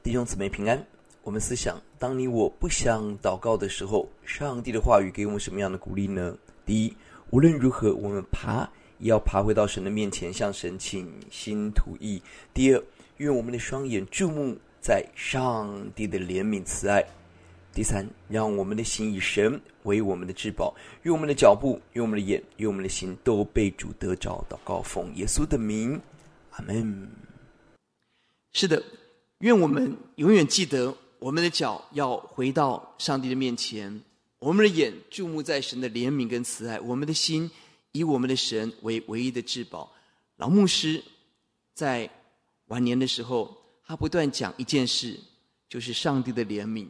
[0.06, 0.86] 弟兄姊妹平安。
[1.24, 6.38] 我们思想，当你我不想祷告的时候，上帝的话语给我们什么样的鼓励呢？
[6.64, 6.94] 第一，
[7.32, 12.22] 无论如何，我们爬也要爬回到神的面前，向神倾心吐意。
[12.54, 12.84] 第二，
[13.18, 17.04] 愿我们的双眼注目在上帝的怜悯慈爱。
[17.74, 24.46] 第三，让我们的心以神为我们的至宝，愿我们的脚步，愿我们的眼，愿我们的心都被主得着。
[24.48, 26.00] 祷告奉耶稣的名，
[26.52, 27.10] 阿门。
[28.54, 28.82] 是的，
[29.40, 30.96] 愿我们永远记得。
[31.18, 34.00] 我们的脚要回到上帝的面前，
[34.38, 37.50] 我们的眼注目在神的怜悯跟慈爱，我们的心
[37.94, 39.92] 以我们的神为唯一的至宝。
[40.36, 41.04] 老牧师
[41.74, 42.08] 在
[42.68, 43.58] 晚年的时候，
[43.88, 45.18] 他不断讲一件事，
[45.68, 46.88] 就是上帝的怜悯，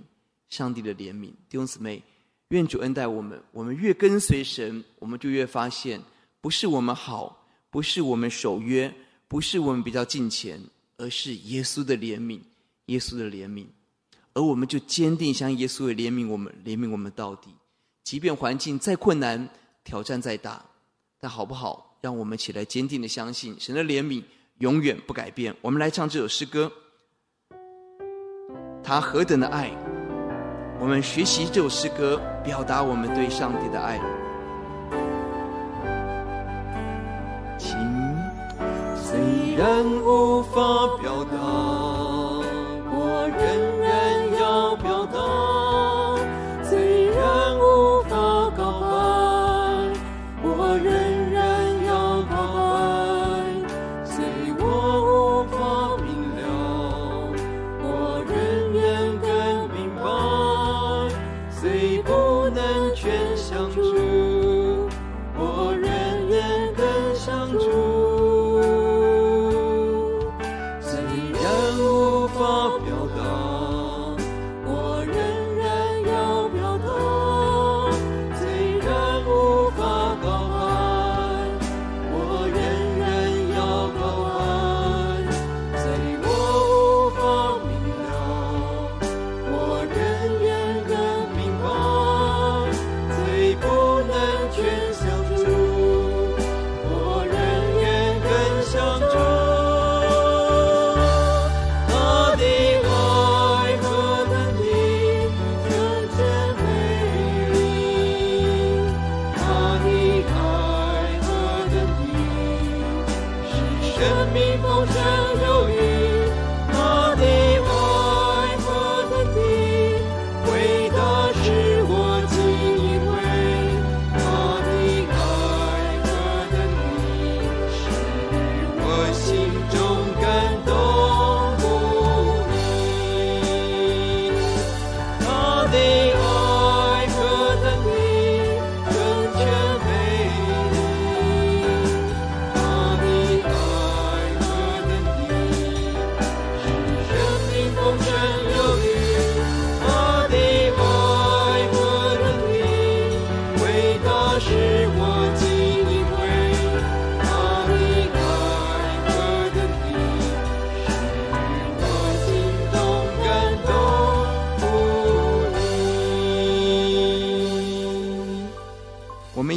[0.50, 1.28] 上帝的怜悯。
[1.48, 2.04] 弟兄姊妹，
[2.50, 6.02] 愿主恩待我们，我们越跟随神，我们就越发现，
[6.42, 8.94] 不是我们好，不是我们守约，
[9.30, 10.60] 不是我们比较敬虔，
[10.98, 12.40] 而是耶稣的怜悯，
[12.86, 13.68] 耶稣的怜悯。
[14.34, 17.50] 而我们就坚定向耶稣的怜悯我们，怜悯我们到底。
[18.04, 19.50] 即便环境再困难，
[19.84, 20.64] 挑战再大，
[21.20, 21.98] 但好不好？
[22.02, 24.24] 让我们起来坚定的相信神的怜悯
[24.60, 25.56] 永远不改变。
[25.62, 26.72] 我们来唱这首诗歌，
[28.84, 29.72] 他何等的爱！
[30.80, 33.98] 我们学习这首诗歌，表达我们对上帝的爱。
[37.58, 37.72] 情
[38.96, 40.60] 虽然无法
[41.02, 41.75] 表达，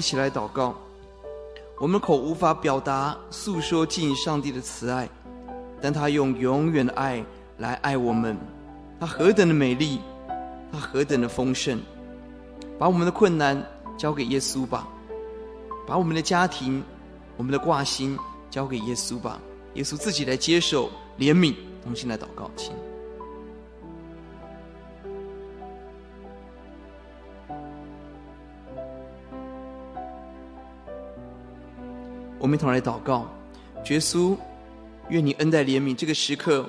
[0.09, 0.75] 起来祷告，
[1.79, 5.07] 我们口无法表达、诉说尽上帝的慈爱，
[5.83, 7.23] 但他用永远的爱
[7.59, 8.35] 来爱我们。
[8.99, 10.01] 他何等的美丽，
[10.73, 11.79] 他何等的丰盛。
[12.79, 13.63] 把我们的困难
[13.99, 14.89] 交给耶稣吧，
[15.87, 16.83] 把我们的家庭、
[17.37, 19.39] 我们的挂心交给耶稣吧。
[19.75, 20.89] 耶稣自己来接受
[21.19, 21.55] 怜悯，
[21.85, 22.73] 同心来祷告，请。
[32.49, 33.27] 我们一同来祷告，
[33.91, 34.35] 耶稣，
[35.11, 36.65] 愿你恩待怜悯这个时刻。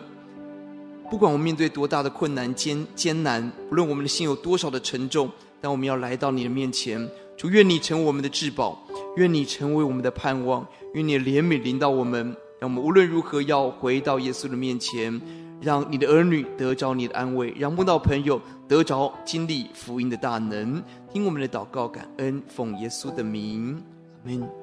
[1.10, 7.10] 不管我们面对多大的困难艰艰难，无论我们的心有多少的沉重，但我们要来到你的面前。
[7.38, 8.78] 主，愿你成为我们的至宝，
[9.16, 15.22] 愿你成为我们的盼望，愿你的怜悯临到我们，让我们无论如何要回到耶稣的面前，
[15.62, 20.84] 让你的儿女得着你的安慰，让慕道朋友得着经历福音的大能。
[21.14, 23.82] 听我们的祷告，感恩，奉耶稣的名，
[24.26, 24.59] 阿门。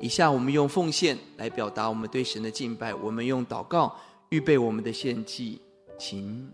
[0.00, 2.94] 以下我们用奉献来表达我们对神的敬拜。
[2.94, 3.94] 我们用祷告
[4.30, 5.60] 预备我们的献祭，
[5.98, 6.50] 请。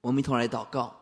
[0.00, 0.96] 我们一同来祷告。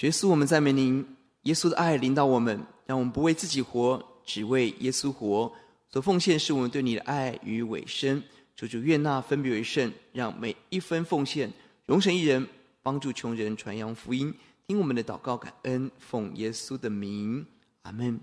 [0.00, 1.06] 耶稣，我们赞美您，
[1.42, 5.52] 耶稣的爱领导我们，让我们不为自己活，只为耶稣活。
[5.88, 8.20] 所奉献是我们对你的爱与委身。
[8.56, 11.52] 求主愿那分别为圣，让每一分奉献
[11.86, 12.48] 荣神益人，
[12.82, 14.34] 帮助穷人传扬福音。
[14.72, 17.46] 听我们的祷告，感恩，奉耶稣的名，
[17.82, 18.18] 阿门。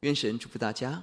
[0.00, 1.02] 愿神祝福大家。